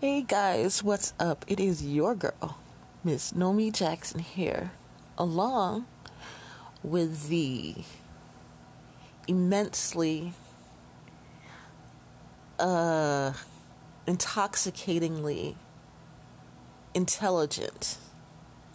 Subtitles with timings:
[0.00, 1.44] Hey guys, what's up?
[1.46, 2.56] It is your girl,
[3.04, 4.70] Miss Nomy Jackson here,
[5.18, 5.84] along
[6.82, 7.74] with the
[9.28, 10.32] immensely
[12.58, 13.34] uh
[14.06, 15.56] intoxicatingly
[16.94, 17.98] intelligent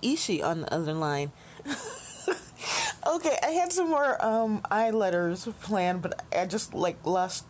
[0.04, 1.32] Ishi on the other line.
[3.08, 7.46] okay, I had some more um eye letters planned, but I just like lost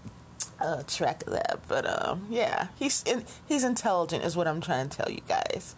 [0.60, 1.60] uh, track of that.
[1.68, 5.76] But um, yeah, he's in, he's intelligent, is what I'm trying to tell you guys.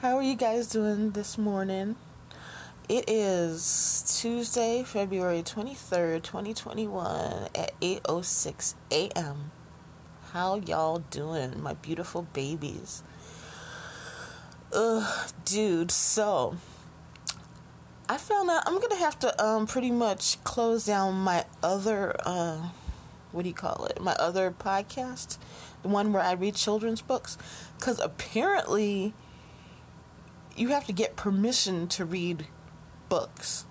[0.00, 1.96] How are you guys doing this morning?
[2.88, 9.52] It is Tuesday, February 23rd, 2021 at 8:06 a.m.
[10.32, 13.02] How y'all doing, my beautiful babies?
[14.72, 16.56] Ugh, dude, so
[18.08, 22.70] I found out I'm gonna have to um pretty much close down my other uh
[23.32, 24.00] what do you call it?
[24.00, 25.38] My other podcast,
[25.82, 27.38] the one where I read children's books,
[27.78, 29.14] because apparently
[30.56, 32.46] you have to get permission to read
[33.08, 33.64] books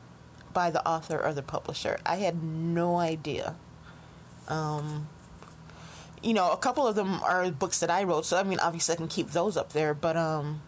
[0.53, 1.99] by the author or the publisher.
[2.05, 3.55] I had no idea.
[4.47, 5.07] Um,
[6.21, 8.93] you know, a couple of them are books that I wrote, so I mean, obviously
[8.93, 10.61] I can keep those up there, but um,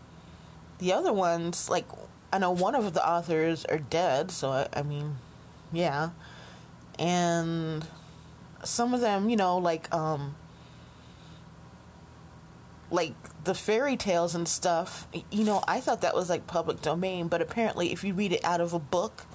[0.77, 1.85] the other ones, like,
[2.31, 5.15] I know one of the authors are dead, so I, I mean,
[5.71, 6.11] yeah.
[6.99, 7.85] And
[8.63, 10.35] some of them, you know, like um
[12.89, 13.13] like
[13.45, 17.41] the fairy tales and stuff, you know, I thought that was like public domain, but
[17.41, 19.25] apparently if you read it out of a book,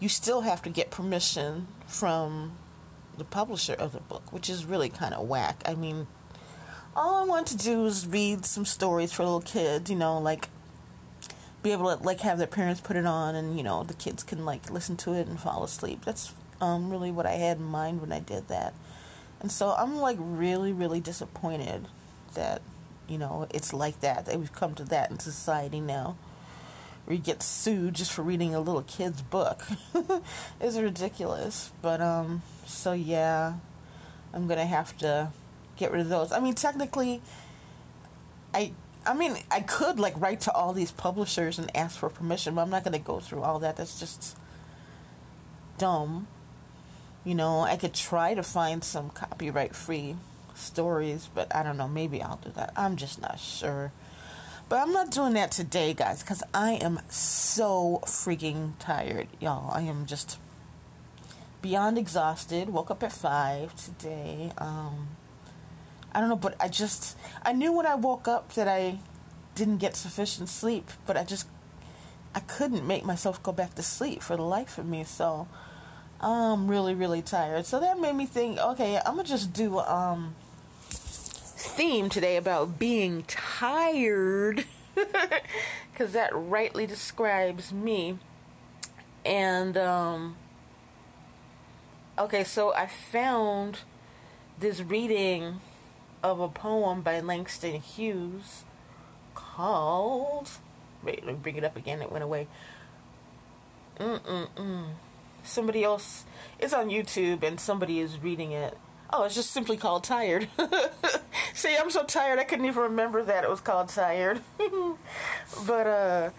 [0.00, 2.56] you still have to get permission from
[3.16, 5.62] the publisher of the book, which is really kind of whack.
[5.64, 6.08] I mean,
[6.96, 10.48] all I want to do is read some stories for little kids, you know, like
[11.62, 14.22] be able to like have their parents put it on and you know the kids
[14.22, 16.04] can like listen to it and fall asleep.
[16.04, 18.74] That's um, really what I had in mind when I did that.
[19.40, 21.88] And so I'm like really, really disappointed
[22.34, 22.62] that,
[23.08, 26.16] you know, it's like that, that we've come to that in society now.
[27.04, 29.62] Where you get sued just for reading a little kid's book.
[30.60, 31.70] it's ridiculous.
[31.82, 33.54] But, um, so yeah,
[34.32, 35.30] I'm gonna have to
[35.76, 36.32] get rid of those.
[36.32, 37.20] I mean, technically,
[38.54, 38.72] I
[39.06, 42.62] I mean, I could like write to all these publishers and ask for permission, but
[42.62, 43.76] I'm not going to go through all that.
[43.76, 44.36] That's just
[45.78, 46.26] dumb.
[47.24, 50.16] You know, I could try to find some copyright free
[50.54, 51.88] stories, but I don't know.
[51.88, 52.72] Maybe I'll do that.
[52.76, 53.92] I'm just not sure.
[54.68, 59.70] But I'm not doing that today, guys, because I am so freaking tired, y'all.
[59.70, 60.38] I am just
[61.60, 62.68] beyond exhausted.
[62.70, 64.52] Woke up at 5 today.
[64.58, 65.08] Um,
[66.12, 68.98] I don't know, but I just, I knew when I woke up that I
[69.54, 71.48] didn't get sufficient sleep, but I just,
[72.34, 75.04] I couldn't make myself go back to sleep for the life of me.
[75.04, 75.48] So,
[76.24, 77.66] I'm really, really tired.
[77.66, 80.34] So that made me think, okay, I'm gonna just do um
[80.96, 84.64] theme today about being tired
[85.92, 88.18] because that rightly describes me.
[89.22, 90.36] And um
[92.18, 93.80] okay, so I found
[94.58, 95.60] this reading
[96.22, 98.64] of a poem by Langston Hughes
[99.34, 100.48] called
[101.02, 102.48] wait, let me bring it up again, it went away.
[104.00, 104.86] Mm mm mm
[105.44, 106.24] somebody else
[106.58, 108.76] it's on YouTube and somebody is reading it.
[109.12, 110.48] Oh, it's just simply called Tired.
[111.54, 114.40] See, I'm so tired I couldn't even remember that it was called Tired.
[115.66, 116.30] but uh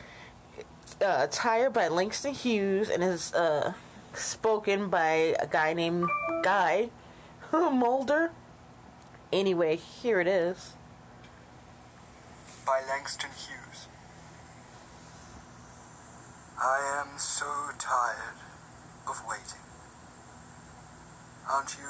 [1.02, 3.74] uh Tired by Langston Hughes and is uh
[4.14, 6.10] spoken by a guy named
[6.44, 6.90] Guy
[7.54, 8.32] Mulder.
[9.32, 10.74] Anyway, here it is.
[12.66, 13.88] By Langston Hughes.
[16.58, 17.46] I am so
[17.78, 18.45] tired
[19.08, 19.62] of waiting.
[21.50, 21.90] Aren't you?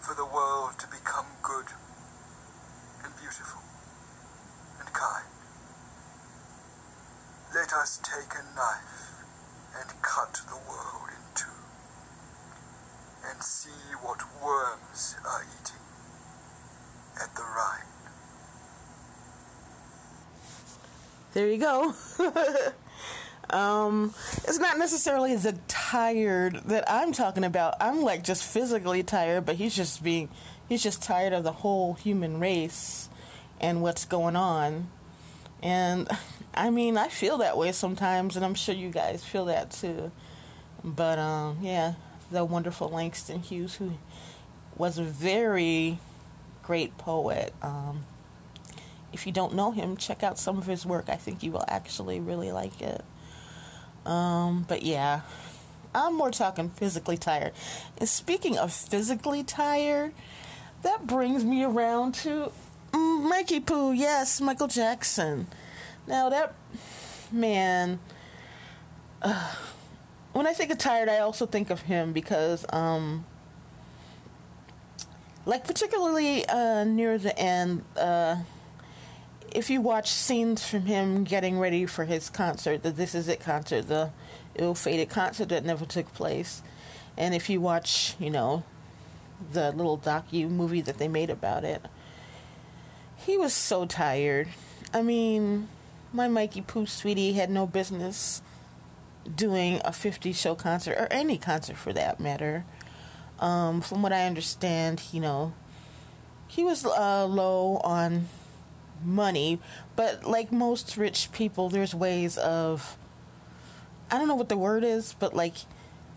[0.00, 1.66] For the world to become good
[3.04, 3.60] and beautiful
[4.80, 5.26] and kind.
[7.54, 9.24] Let us take a knife
[9.78, 11.60] and cut the world in two
[13.28, 15.84] and see what worms are eating
[17.22, 17.86] at the rind.
[21.34, 21.94] There you go.
[23.52, 24.14] Um,
[24.44, 27.74] it's not necessarily the tired that I'm talking about.
[27.80, 30.28] I'm like just physically tired, but he's just being,
[30.68, 33.08] he's just tired of the whole human race
[33.60, 34.88] and what's going on.
[35.62, 36.08] And
[36.54, 40.12] I mean, I feel that way sometimes, and I'm sure you guys feel that too.
[40.82, 41.94] But um, yeah,
[42.30, 43.94] the wonderful Langston Hughes, who
[44.76, 45.98] was a very
[46.62, 47.52] great poet.
[47.62, 48.04] Um,
[49.12, 51.08] if you don't know him, check out some of his work.
[51.08, 53.04] I think you will actually really like it.
[54.06, 55.22] Um, but yeah,
[55.94, 57.52] I'm more talking physically tired.
[57.98, 60.12] And speaking of physically tired,
[60.82, 62.52] that brings me around to
[62.92, 63.92] Mikey Poo.
[63.92, 65.46] Yes, Michael Jackson.
[66.06, 66.54] Now that
[67.32, 67.98] man.
[69.22, 69.54] Uh,
[70.32, 73.24] when I think of tired, I also think of him because, um,
[75.44, 78.36] like particularly uh, near the end, uh,
[79.52, 83.40] if you watch scenes from him getting ready for his concert, the This Is It
[83.40, 84.10] concert, the
[84.56, 86.62] ill-fated concert that never took place,
[87.16, 88.64] and if you watch, you know,
[89.52, 91.82] the little docu movie that they made about it,
[93.16, 94.48] he was so tired.
[94.94, 95.68] I mean,
[96.12, 98.42] my Mikey Poo sweetie had no business
[99.34, 102.64] doing a 50 show concert or any concert for that matter.
[103.38, 105.54] Um, from what I understand, you know,
[106.46, 108.26] he was uh, low on
[109.04, 109.58] money,
[109.96, 112.96] but like most rich people, there's ways of
[114.10, 115.54] I don't know what the word is, but like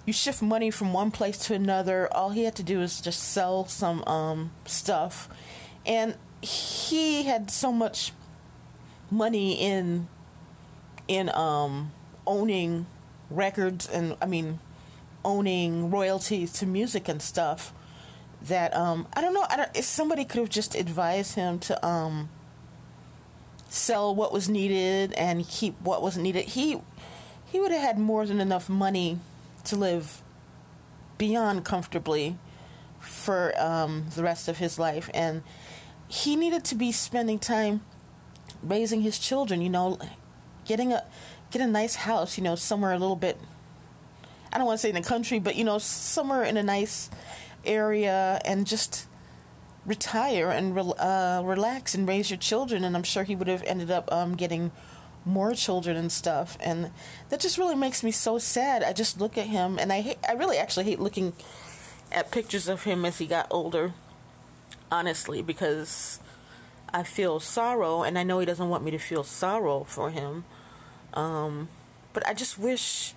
[0.05, 2.11] you shift money from one place to another.
[2.13, 5.29] All he had to do is just sell some um, stuff,
[5.85, 8.11] and he had so much
[9.09, 10.07] money in
[11.07, 11.91] in um,
[12.25, 12.85] owning
[13.29, 14.59] records and I mean
[15.25, 17.73] owning royalties to music and stuff
[18.41, 19.45] that um, I don't know.
[19.49, 19.69] I don't.
[19.75, 22.29] If somebody could have just advised him to um,
[23.73, 26.79] sell what was needed and keep what wasn't needed, he
[27.45, 29.19] he would have had more than enough money
[29.63, 30.21] to live
[31.17, 32.37] beyond comfortably
[32.99, 35.41] for um, the rest of his life, and
[36.07, 37.81] he needed to be spending time
[38.61, 39.61] raising his children.
[39.61, 39.99] You know,
[40.65, 41.03] getting a
[41.49, 42.37] get a nice house.
[42.37, 43.39] You know, somewhere a little bit.
[44.51, 47.09] I don't want to say in the country, but you know, somewhere in a nice
[47.65, 49.07] area, and just
[49.85, 52.83] retire and uh, relax and raise your children.
[52.83, 54.71] And I'm sure he would have ended up um, getting
[55.25, 56.57] more children and stuff.
[56.59, 56.91] And
[57.29, 58.83] that just really makes me so sad.
[58.83, 61.33] I just look at him, and I I really actually hate looking
[62.11, 63.93] at pictures of him as he got older.
[64.91, 66.19] Honestly, because
[66.93, 70.45] I feel sorrow, and I know he doesn't want me to feel sorrow for him.
[71.13, 71.69] Um,
[72.11, 73.15] but I just wish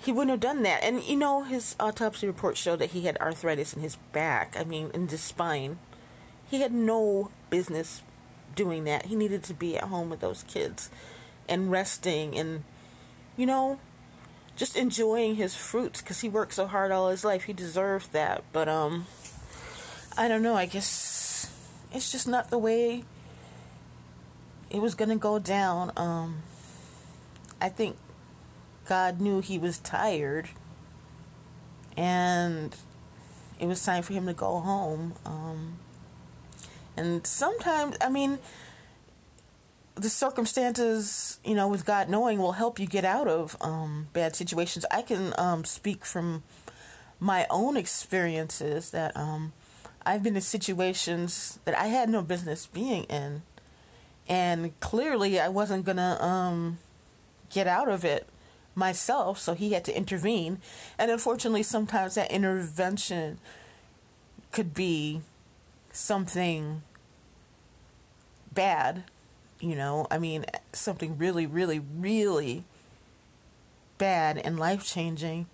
[0.00, 0.82] he wouldn't have done that.
[0.82, 4.56] And you know, his autopsy report showed that he had arthritis in his back.
[4.58, 5.78] I mean, in his spine.
[6.48, 8.02] He had no business
[8.56, 9.06] doing that.
[9.06, 10.90] He needed to be at home with those kids
[11.48, 12.64] and resting and,
[13.36, 13.78] you know,
[14.56, 17.44] just enjoying his fruits because he worked so hard all his life.
[17.44, 18.42] He deserved that.
[18.52, 19.06] But, um,
[20.16, 20.56] I don't know.
[20.56, 21.50] I guess
[21.92, 23.04] it's just not the way
[24.70, 25.92] it was going to go down.
[25.96, 26.42] Um,
[27.60, 27.96] I think
[28.90, 30.48] God knew he was tired
[31.96, 32.74] and
[33.60, 35.14] it was time for him to go home.
[35.24, 35.78] Um,
[36.96, 38.40] and sometimes, I mean,
[39.94, 44.34] the circumstances, you know, with God knowing will help you get out of um, bad
[44.34, 44.84] situations.
[44.90, 46.42] I can um, speak from
[47.20, 49.52] my own experiences that um,
[50.04, 53.42] I've been in situations that I had no business being in.
[54.28, 56.78] And clearly, I wasn't going to um,
[57.50, 58.26] get out of it
[58.74, 60.58] myself, so he had to intervene.
[60.98, 63.38] And unfortunately, sometimes that intervention
[64.52, 65.22] could be
[65.92, 66.82] something
[68.52, 69.04] bad,
[69.60, 72.64] you know, I mean, something really, really, really
[73.98, 75.46] bad and life changing.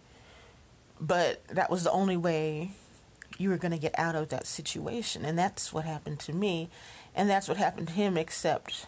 [1.00, 2.70] But that was the only way
[3.38, 5.24] you were going to get out of that situation.
[5.24, 6.70] And that's what happened to me.
[7.14, 8.86] And that's what happened to him, except,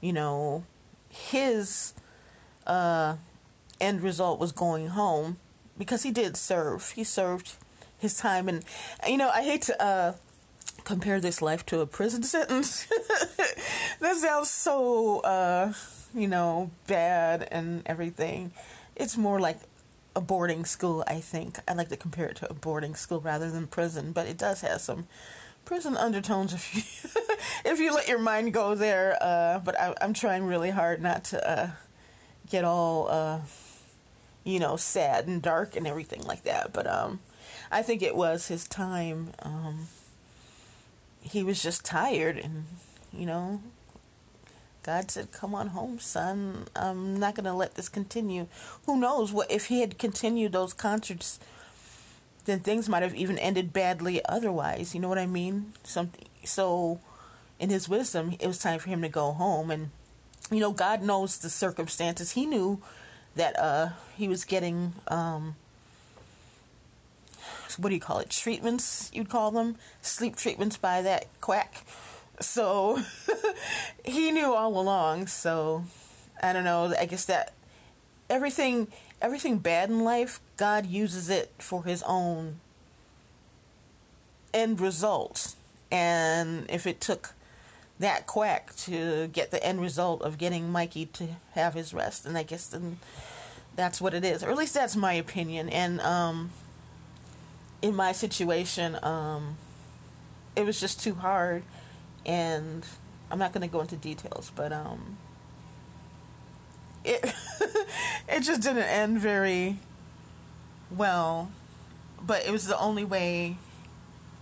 [0.00, 0.64] you know,
[1.10, 1.92] his
[2.66, 3.16] uh,
[3.80, 5.38] end result was going home
[5.78, 6.90] because he did serve.
[6.90, 7.54] He served
[7.98, 8.64] his time, and
[9.06, 10.14] you know I hate to uh,
[10.84, 12.86] compare this life to a prison sentence.
[14.00, 15.72] that sounds so uh,
[16.14, 18.52] you know bad and everything.
[18.94, 19.58] It's more like
[20.14, 21.04] a boarding school.
[21.06, 24.26] I think I like to compare it to a boarding school rather than prison, but
[24.26, 25.06] it does have some
[25.66, 27.10] prison undertones if you
[27.70, 29.18] if you let your mind go there.
[29.20, 31.70] Uh, but I, am trying really hard not to uh,
[32.48, 33.40] get all uh,
[34.44, 36.72] you know sad and dark and everything like that.
[36.72, 37.20] But um,
[37.70, 39.30] I think it was his time.
[39.42, 39.88] Um,
[41.20, 42.64] he was just tired, and
[43.12, 43.60] you know,
[44.82, 46.66] God said, "Come on home, son.
[46.76, 48.46] I'm not gonna let this continue."
[48.86, 51.38] Who knows what if he had continued those concerts?
[52.44, 54.94] Then things might have even ended badly otherwise.
[54.94, 55.72] You know what I mean?
[55.82, 57.00] Something so.
[57.58, 59.88] In his wisdom, it was time for him to go home, and
[60.50, 62.32] you know, God knows the circumstances.
[62.32, 62.80] He knew
[63.34, 65.56] that uh, he was getting um,
[67.78, 68.30] what do you call it?
[68.30, 71.84] Treatments, you'd call them sleep treatments by that quack.
[72.40, 73.00] So
[74.04, 75.26] he knew all along.
[75.26, 75.84] So
[76.42, 76.94] I don't know.
[76.98, 77.52] I guess that
[78.30, 78.88] everything,
[79.20, 82.60] everything bad in life, God uses it for His own
[84.54, 85.54] end result.
[85.90, 87.34] And if it took
[87.98, 92.36] that quack to get the end result of getting Mikey to have his rest, and
[92.36, 92.98] I guess then
[93.74, 95.68] that's what it is, or at least that's my opinion.
[95.68, 96.50] And um,
[97.82, 99.56] in my situation, um,
[100.54, 101.62] it was just too hard,
[102.24, 102.84] and
[103.30, 105.18] I'm not going to go into details, but um,
[107.04, 107.32] it
[108.28, 109.78] it just didn't end very
[110.90, 111.50] well.
[112.20, 113.58] But it was the only way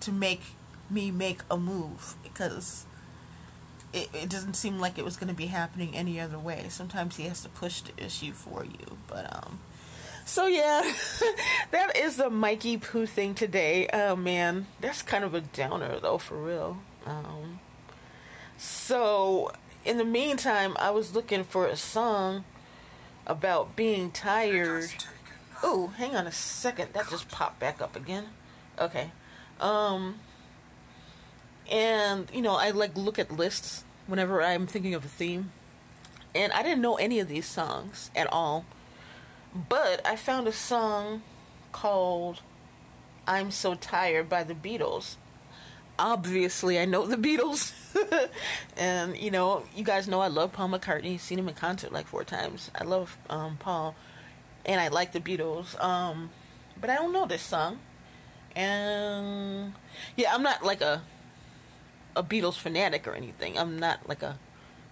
[0.01, 0.43] to make
[0.89, 2.87] me make a move because
[3.95, 6.67] it, it doesn't seem like it was going to be happening any other way.
[6.69, 9.61] Sometimes he has to push the issue for you, but um.
[10.27, 10.83] So yeah,
[11.71, 13.89] that is the Mikey Poo thing today.
[13.93, 16.79] Oh man, that's kind of a downer though, for real.
[17.07, 17.61] Um,
[18.57, 19.53] so
[19.85, 22.45] in the meantime, I was looking for a song
[23.27, 24.91] about being tired.
[25.63, 26.95] Oh, hang on a second.
[26.95, 28.27] That just popped back up again.
[28.79, 29.13] Okay.
[29.61, 30.21] Um
[31.71, 35.53] and you know, I like look at lists whenever I'm thinking of a theme.
[36.35, 38.65] And I didn't know any of these songs at all.
[39.55, 41.23] But I found a song
[41.71, 42.41] called
[43.27, 45.17] I'm So Tired by the Beatles.
[45.97, 47.73] Obviously, I know the Beatles.
[48.77, 51.21] and, you know, you guys know I love Paul McCartney.
[51.21, 52.71] Seen him in concert like four times.
[52.75, 53.95] I love um, Paul.
[54.67, 55.81] And I like the Beatles.
[55.83, 56.31] Um,
[56.81, 57.79] but I don't know this song.
[58.57, 59.73] And,
[60.17, 61.03] yeah, I'm not like a
[62.17, 63.59] a Beatles fanatic or anything.
[63.59, 64.39] I'm not like a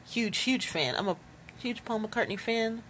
[0.06, 0.94] huge, huge fan.
[0.96, 1.16] I'm a
[1.58, 2.82] huge Paul McCartney fan,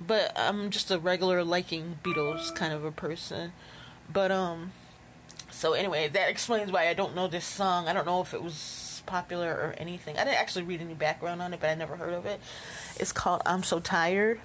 [0.00, 3.52] but I'm just a regular liking Beatles kind of a person.
[4.12, 4.72] But um,
[5.50, 7.88] so anyway, that explains why I don't know this song.
[7.88, 10.16] I don't know if it was popular or anything.
[10.18, 12.40] I didn't actually read any background on it, but I never heard of it.
[12.98, 14.40] It's called "I'm So Tired."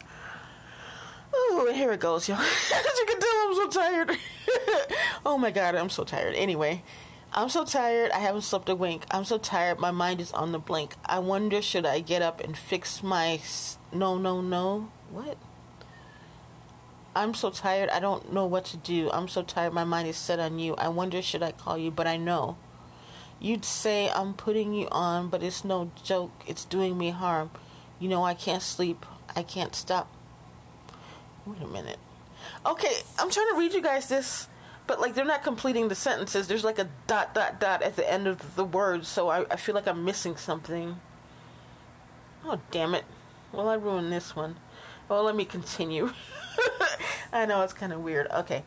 [1.34, 2.40] Oh, here it goes, y'all.
[2.40, 4.18] As you can tell, I'm so tired.
[5.26, 6.36] oh my god, I'm so tired.
[6.36, 6.84] Anyway,
[7.34, 8.12] I'm so tired.
[8.12, 9.06] I haven't slept a wink.
[9.10, 9.80] I'm so tired.
[9.80, 10.96] My mind is on the blink.
[11.06, 15.38] I wonder should I get up and fix my s- no no no what?
[17.16, 17.90] I'm so tired.
[17.90, 19.10] I don't know what to do.
[19.12, 19.72] I'm so tired.
[19.74, 20.76] My mind is set on you.
[20.76, 22.58] I wonder should I call you, but I know.
[23.40, 26.32] You'd say I'm putting you on, but it's no joke.
[26.46, 27.50] It's doing me harm.
[27.98, 29.06] You know I can't sleep.
[29.36, 30.10] I can't stop.
[31.46, 31.98] Wait a minute.
[32.66, 34.48] Okay, I'm trying to read you guys this
[34.88, 36.48] but like they're not completing the sentences.
[36.48, 39.56] There's like a dot dot dot at the end of the word, so I, I
[39.56, 41.00] feel like I'm missing something.
[42.46, 43.06] Oh damn it!
[43.52, 44.58] Well, I ruined this one.
[45.08, 46.12] Well, let me continue.
[47.34, 48.28] I know it's kind of weird.
[48.32, 48.64] Okay.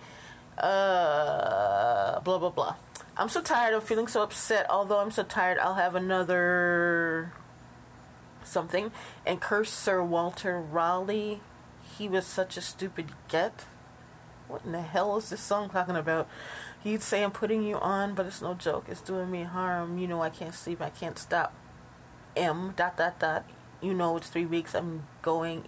[0.58, 2.76] Uh, blah blah blah.
[3.16, 3.74] I'm so tired.
[3.74, 4.66] I'm feeling so upset.
[4.70, 7.32] Although I'm so tired, I'll have another
[8.42, 8.92] something
[9.26, 11.40] and curse Sir Walter Raleigh.
[11.96, 13.66] He was such a stupid get.
[14.48, 16.28] What in the hell is this song talking about?
[16.82, 18.86] He'd say, I'm putting you on, but it's no joke.
[18.88, 19.98] It's doing me harm.
[19.98, 20.82] You know, I can't sleep.
[20.82, 21.54] I can't stop.
[22.36, 23.44] M, dot, dot, dot.
[23.80, 24.74] You know, it's three weeks.
[24.74, 25.64] I'm going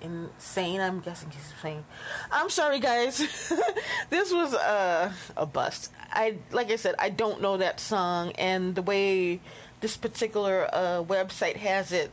[0.00, 0.80] insane.
[0.80, 1.84] I'm guessing he's saying.
[2.30, 3.18] I'm sorry, guys.
[4.10, 5.92] this was uh, a bust.
[6.10, 9.40] I, like I said, I don't know that song, and the way
[9.80, 12.10] this particular uh, website has it,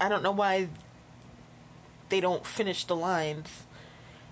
[0.00, 0.68] I don't know why
[2.08, 3.64] they don't finish the lines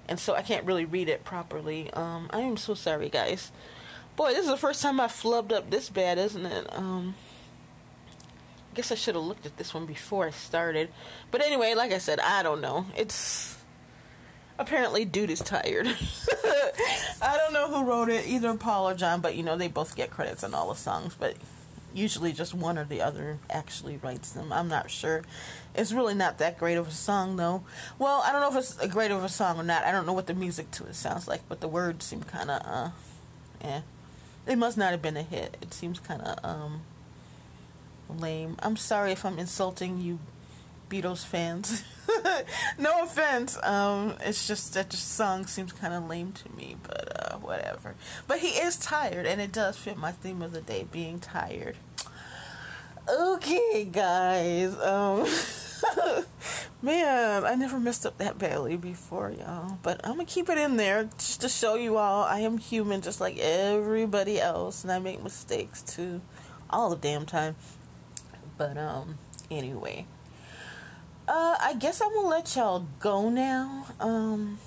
[0.09, 1.90] and so I can't really read it properly.
[1.92, 3.52] Um, I am so sorry, guys.
[4.16, 6.66] Boy, this is the first time I flubbed up this bad, isn't it?
[6.76, 7.14] Um,
[8.73, 10.90] I guess I should have looked at this one before I started.
[11.30, 12.87] But anyway, like I said, I don't know.
[12.97, 13.59] It's
[14.59, 15.87] apparently dude is tired.
[17.23, 19.97] I don't know who wrote it, either Paul or John, but you know they both
[19.97, 21.37] get credits on all the songs, but
[21.95, 24.53] usually just one or the other actually writes them.
[24.53, 25.23] I'm not sure.
[25.75, 27.63] It's really not that great of a song, though.
[27.99, 29.85] Well, I don't know if it's a great of a song or not.
[29.85, 32.51] I don't know what the music to it sounds like, but the words seem kind
[32.51, 32.91] of, uh,
[33.63, 33.81] eh.
[34.47, 35.57] It must not have been a hit.
[35.63, 36.83] It seems kind of, um,
[38.19, 38.57] lame.
[38.63, 40.19] I'm sorry if I'm insulting you,
[40.91, 41.85] Beatles fans.
[42.79, 43.59] no offense.
[43.63, 47.12] Um, it's just that the song seems kind of lame to me, but
[47.43, 47.95] whatever.
[48.27, 51.77] But he is tired, and it does fit my theme of the day, being tired.
[53.09, 54.77] Okay, guys.
[54.79, 55.27] Um.
[56.83, 59.79] Man, I never messed up that badly before, y'all.
[59.83, 63.03] But I'm gonna keep it in there just to show you all I am human
[63.03, 66.21] just like everybody else, and I make mistakes too,
[66.71, 67.57] all the damn time.
[68.59, 69.19] But um,
[69.51, 70.07] anyway,
[71.29, 73.87] uh, I guess I'm gonna let y'all go now.
[74.01, 74.59] Um,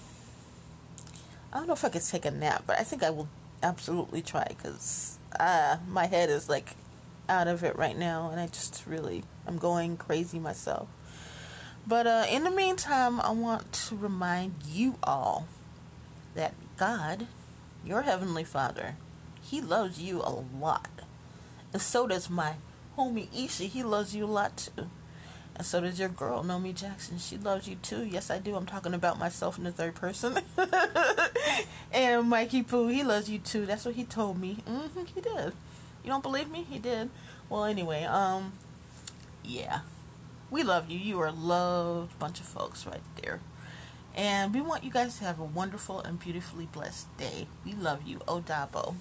[1.56, 3.30] I don't know if I could take a nap, but I think I will
[3.64, 6.76] absolutely try because uh, my head is like
[7.30, 10.90] out of it right now, and I just really I'm going crazy myself.
[11.88, 15.48] But uh, in the meantime, I want to remind you all
[16.34, 17.28] that God
[17.86, 18.98] your Heavenly Father,
[19.42, 20.90] He loves you a lot.
[21.72, 22.56] And so does my
[22.98, 23.68] homie Ishi.
[23.68, 24.90] He loves you a lot too.
[25.56, 27.18] And so does your girl, Nomy Jackson.
[27.18, 28.04] She loves you too.
[28.04, 28.56] Yes, I do.
[28.56, 30.34] I'm talking about myself in the third person.
[31.96, 33.66] and Mikey Poo, he loves you too.
[33.66, 34.58] That's what he told me.
[34.68, 35.54] Mm-hmm, he did.
[36.04, 36.66] You don't believe me?
[36.70, 37.10] He did.
[37.50, 38.52] Well, anyway, um,
[39.44, 39.80] yeah.
[40.52, 41.00] We love you.
[41.00, 43.40] You are a loved bunch of folks right there.
[44.14, 47.48] And we want you guys to have a wonderful and beautifully blessed day.
[47.66, 48.20] We love you.
[48.28, 48.96] Odabo.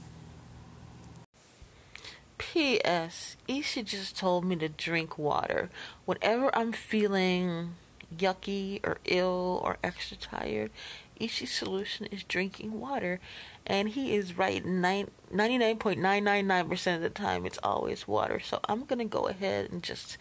[2.39, 3.37] P.S.
[3.49, 5.71] Ishi just told me to drink water.
[6.05, 7.75] Whenever I'm feeling
[8.17, 10.71] yucky or ill or extra tired,
[11.19, 13.21] Ishi's solution is drinking water.
[13.67, 18.41] And he is right 99.999% of the time, it's always water.
[18.41, 20.19] So I'm going to go ahead and just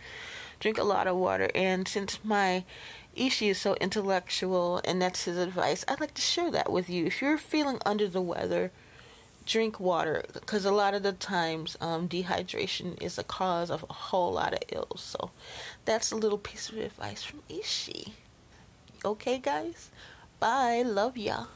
[0.59, 1.49] drink a lot of water.
[1.53, 2.63] And since my
[3.15, 7.05] Ishi is so intellectual and that's his advice, I'd like to share that with you.
[7.05, 8.71] If you're feeling under the weather,
[9.45, 13.93] drink water because a lot of the times um, dehydration is a cause of a
[13.93, 15.01] whole lot of ills.
[15.01, 15.31] So
[15.85, 18.13] that's a little piece of advice from Ishi.
[19.05, 19.89] Okay, guys?
[20.43, 20.83] Bye.
[20.83, 21.47] Love ya.